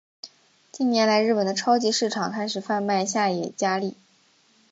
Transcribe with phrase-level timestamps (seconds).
[0.71, 3.95] 近年来日本的超级市场开始贩卖下野家例。